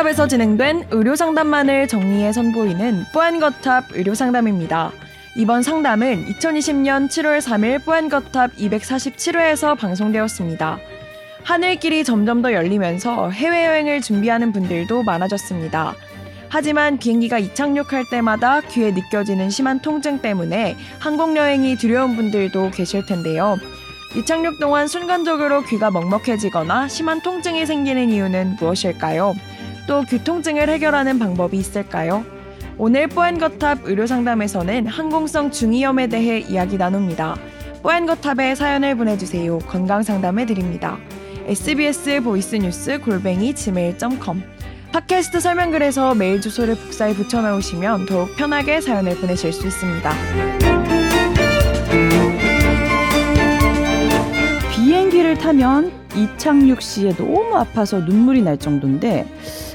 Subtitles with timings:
[0.00, 4.92] 뽀얀거탑에서 진행된 의료상담만을 정리해 선보이는 뽀얀거탑 의료상담입니다.
[5.36, 10.78] 이번 상담은 2020년 7월 3일 뽀얀거탑 247회에서 방송되었습니다.
[11.42, 15.94] 하늘길이 점점 더 열리면서 해외여행을 준비하는 분들도 많아졌습니다.
[16.48, 23.58] 하지만 비행기가 이착륙할 때마다 귀에 느껴지는 심한 통증 때문에 항공여행이 두려운 분들도 계실 텐데요.
[24.16, 29.34] 이착륙 동안 순간적으로 귀가 먹먹해지거나 심한 통증이 생기는 이유는 무엇일까요?
[29.90, 32.24] 또 교통증을 해결하는 방법이 있을까요?
[32.78, 37.34] 오늘 뽀얀거탑 의료상담에서는 항공성 중이염에 대해 이야기 나눕니다.
[37.82, 39.58] 뽀얀거탑에 사연을 보내주세요.
[39.58, 40.96] 건강상담해 드립니다.
[41.44, 44.44] sbs 보이스뉴스 골뱅이 gmail.com
[44.92, 50.12] 팟캐스트 설명글에서 메일 주소를 복사해 붙여넣으시면 더욱 편하게 사연을 보내실 수 있습니다.
[54.72, 59.26] 비행기를 타면 이착륙 시에 너무 아파서 눈물이 날 정도인데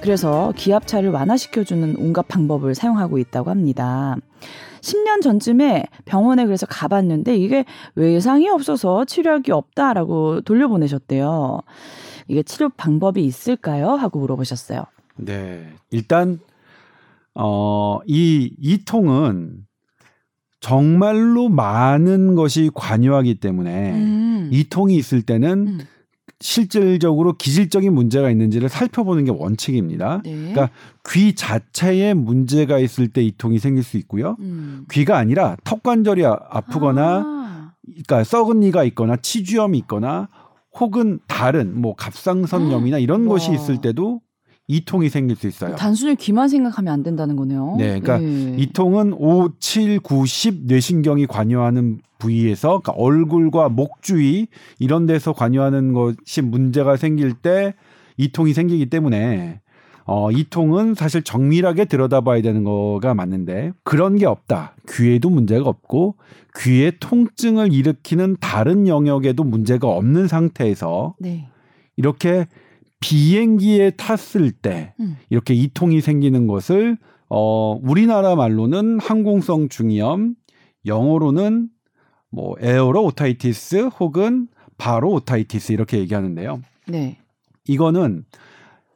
[0.00, 4.16] 그래서 기압차를 완화시켜주는 온갖 방법을 사용하고 있다고 합니다.
[4.80, 11.60] 10년 전쯤에 병원에 그래서 가봤는데 이게 외상이 없어서 치료할 게 없다라고 돌려보내셨대요.
[12.28, 13.90] 이게 치료 방법이 있을까요?
[13.90, 14.84] 하고 물어보셨어요.
[15.16, 15.68] 네.
[15.90, 16.40] 일단
[17.34, 19.66] 어, 이, 이 통은
[20.60, 24.48] 정말로 많은 것이 관여하기 때문에 음.
[24.52, 25.80] 이 통이 있을 때는 음.
[26.42, 30.20] 실질적으로 기질적인 문제가 있는지를 살펴보는 게 원칙입니다.
[30.24, 30.32] 네.
[30.32, 30.70] 그러니까
[31.10, 34.36] 귀 자체에 문제가 있을 때 이 통이 생길 수 있고요.
[34.40, 34.84] 음.
[34.90, 37.72] 귀가 아니라 턱 관절이 아- 아프거나 아.
[37.84, 40.28] 그러니까 썩은 이가 있거나 치주염이 있거나
[40.78, 43.34] 혹은 다른 뭐 갑상선염이나 이런 와.
[43.34, 44.20] 것이 있을 때도
[44.72, 45.76] 이 통이 생길 수 있어요.
[45.76, 47.76] 단순히 귀만 생각하면 안 된다는 거네요.
[47.78, 48.54] 네, 그러니까 예.
[48.56, 54.46] 이 통은 5, 7, 9, 10 뇌신경이 관여하는 부위에서 그러니까 얼굴과 목 주위
[54.78, 57.74] 이런 데서 관여하는 것이 문제가 생길 때
[58.16, 59.60] 이 통이 생기기 때문에
[60.04, 64.74] 어, 이 통은 사실 정밀하게 들여다봐야 되는 거가 맞는데 그런 게 없다.
[64.88, 66.16] 귀에도 문제가 없고
[66.58, 71.48] 귀에 통증을 일으키는 다른 영역에도 문제가 없는 상태에서 네.
[71.96, 72.46] 이렇게
[73.02, 75.16] 비행기에 탔을 때 음.
[75.28, 76.96] 이렇게 이통이 생기는 것을
[77.28, 80.36] 어 우리나라 말로는 항공성 중이염,
[80.86, 81.68] 영어로는
[82.30, 84.48] 뭐 aero-otitis 혹은
[84.78, 86.62] baro-otitis 이렇게 얘기하는데요.
[86.86, 87.18] 네.
[87.66, 88.24] 이거는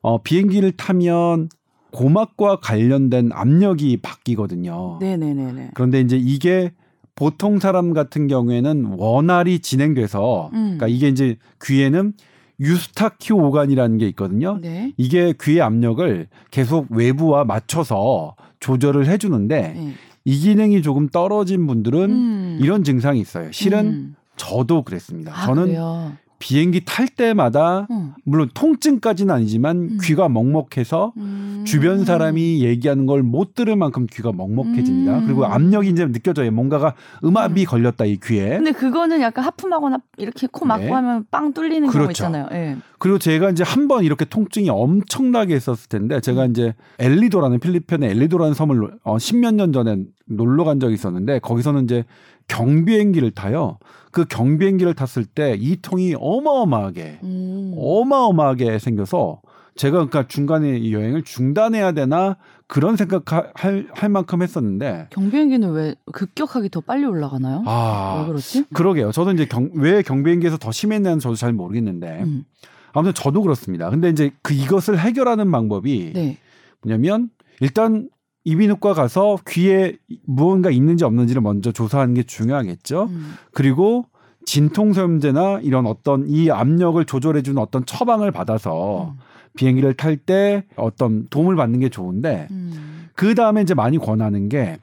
[0.03, 1.49] 어 비행기를 타면
[1.91, 4.99] 고막과 관련된 압력이 바뀌거든요.
[5.01, 5.71] 네, 네, 네, 네.
[5.75, 6.73] 그런데 이제 이게
[7.17, 10.77] 보통 사람 같은 경우에는 원활히 진행돼서 음.
[10.77, 12.13] 그러니까 이게 이제 귀에는
[12.61, 14.59] 유스타키오관이라는 게 있거든요.
[14.61, 14.93] 네.
[14.97, 19.95] 이게 귀의 압력을 계속 외부와 맞춰서 조절을 해주는데 네.
[20.25, 22.59] 이 기능이 조금 떨어진 분들은 음.
[22.61, 23.53] 이런 증상이 있어요.
[23.53, 24.17] 실은 음.
[24.37, 25.33] 저도 그랬습니다.
[25.33, 26.13] 아, 저는 그래요?
[26.39, 28.15] 비행기 탈 때마다 어.
[28.25, 29.99] 물론 통증까지는 아니지만 음.
[30.03, 31.65] 귀가 먹먹해서 음.
[31.67, 35.19] 주변 사람이 얘기하는 걸 못 들을 만큼 귀가 먹먹해집니다.
[35.19, 35.25] 음.
[35.27, 36.51] 그리고 압력이 이제 느껴져요.
[36.53, 37.67] 뭔가가 음압이 음.
[37.67, 38.51] 걸렸다 이 귀에.
[38.51, 40.91] 근데 그거는 약간 하품하거나 이렇게 코 막고 네.
[40.93, 42.11] 하면 빵 뚫리는 경우 그렇죠.
[42.25, 42.47] 있잖아요.
[42.53, 42.77] 예.
[42.99, 46.51] 그리고 제가 이제 한 번 이렇게 통증이 엄청나게 했었을 텐데 제가 음.
[46.51, 49.97] 이제 엘리도라는 필리핀의 엘리도라는 섬을 놀- 어, 십몇 년 전에
[50.29, 52.05] 놀러 간 적이 있었는데 거기서는 이제
[52.49, 53.79] 경비행기를 타요.
[54.13, 57.75] 그 경비행기를 탔을 때 이 통이 어마어마하게 음.
[57.77, 59.41] 어마어마하게 생겨서
[59.75, 62.37] 제가 그러니까 중간에 이 여행을 중단해야 되나
[62.67, 63.53] 그런 생각할
[63.93, 67.63] 할 만큼 했었는데 경비행기는 왜 급격하게 더 빨리 올라가나요?
[67.67, 68.65] 왜아 그렇지?
[68.73, 69.13] 그러게요.
[69.13, 72.45] 저도 이제 경, 왜 경비행기에서 더 심했냐는 저도 잘 모르겠는데 음.
[72.93, 73.91] 아무튼 저도 그렇습니다.
[73.91, 76.39] 근데 이제 그 이것을 해결하는 방법이 네.
[76.83, 77.29] 뭐냐면
[77.61, 78.09] 일단
[78.47, 83.09] 이비인후과 가서 귀에 무언가 있는지 없는지를 먼저 조사하는 게 중요하겠죠.
[83.11, 83.35] 음.
[83.53, 84.07] 그리고
[84.45, 89.19] 진통소염제나 이런 어떤 이 압력을 조절해 주는 어떤 처방을 받아서 음.
[89.57, 93.09] 비행기를 탈 때 어떤 도움을 받는 게 좋은데 음.
[93.17, 94.79] 그 다음에 이제 많이 권하는 게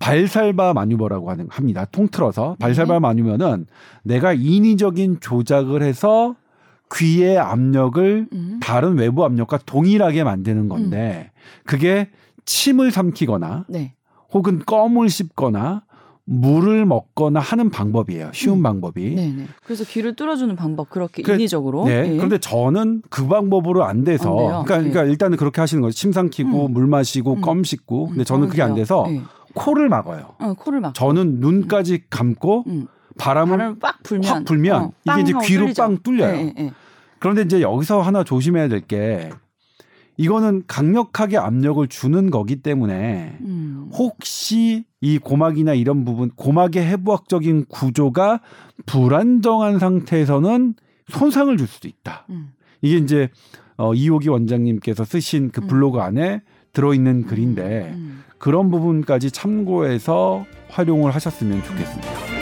[0.00, 1.84] 발살바 마뉴버라고 하는 합니다.
[1.84, 2.98] 통틀어서 발살바 네.
[2.98, 3.66] 마뉴버는
[4.02, 6.34] 내가 인위적인 조작을 해서
[6.92, 8.60] 귀의 압력을 음.
[8.60, 11.30] 다른 외부 압력과 동일하게 만드는 건데
[11.64, 12.08] 그게
[12.44, 13.94] 침을 삼키거나 네.
[14.32, 15.84] 혹은 껌을 씹거나
[16.26, 18.30] 물을 먹거나 하는 방법이에요.
[18.32, 18.62] 쉬운 음.
[18.62, 19.14] 방법이.
[19.14, 19.46] 네, 네.
[19.64, 21.84] 그래서 귀를 뚫어주는 방법 그렇게 그래- 인위적으로.
[21.84, 22.10] 네.
[22.12, 22.16] 예.
[22.16, 24.46] 그런데 저는 그 방법으로 안 돼서 안 돼요?
[24.64, 24.90] 그러니까, 네.
[24.90, 25.94] 그러니까 일단은 그렇게 하시는 거죠.
[25.94, 26.72] 침 삼키고 음.
[26.72, 27.40] 물 마시고 음.
[27.42, 28.06] 껌 씹고.
[28.08, 28.82] 근데 음, 저는 그게 안 그래요.
[28.84, 29.20] 돼서 예.
[29.54, 30.30] 코를 막아요.
[30.38, 30.94] 어, 코를 막.
[30.94, 32.86] 저는 눈까지 감고 음.
[33.18, 35.82] 바람을 바람을 빡 불면, 확 불면 어, 이게 이제 귀로 뚫리죠.
[35.82, 36.34] 빵 뚫려요.
[36.36, 36.72] 예, 예, 예.
[37.20, 39.28] 그런데 이제 여기서 하나 조심해야 될 게
[40.16, 43.90] 이거는 강력하게 압력을 주는 거기 때문에 음.
[43.92, 48.40] 혹시 이 고막이나 이런 부분 고막의 해부학적인 구조가
[48.86, 50.74] 불안정한 상태에서는
[51.08, 52.26] 손상을 줄 수도 있다.
[52.30, 52.52] 음.
[52.80, 53.28] 이게 이제
[53.76, 55.66] 어, 이호기 원장님께서 쓰신 그 음.
[55.66, 58.22] 블로그 안에 들어있는 글인데 음.
[58.38, 62.33] 그런 부분까지 참고해서 활용을 하셨으면 좋겠습니다.